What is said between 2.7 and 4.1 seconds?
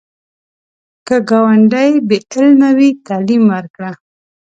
وي، تعلیم ورکړه